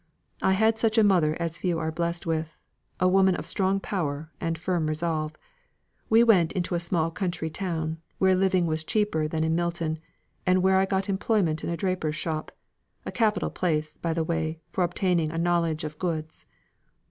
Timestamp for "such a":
0.79-1.03